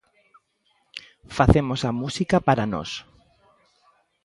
[1.37, 2.91] Facemos a música para nós.